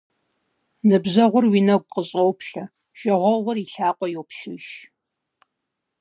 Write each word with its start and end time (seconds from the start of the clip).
Ныбжьэгъур 0.87 1.45
уи 1.47 1.59
нэгу 1.67 1.89
къыщӏоплъэ, 1.93 2.63
жагъуэгъур 2.99 3.57
и 3.63 3.65
лъакъуэ 3.71 4.07
йоплъых. 4.13 4.67